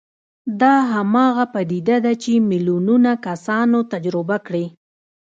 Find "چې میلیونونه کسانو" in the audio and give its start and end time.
2.23-3.79